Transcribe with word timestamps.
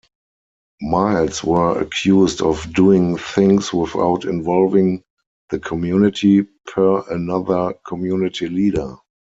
Miles 0.81 1.43
were 1.43 1.79
accused 1.79 2.41
of 2.41 2.73
"doing 2.73 3.17
things 3.17 3.71
without 3.71 4.25
involving 4.25 5.03
the 5.51 5.59
community," 5.59 6.41
per 6.65 7.03
another 7.13 7.75
community 7.85 8.47
leader. 8.49 8.95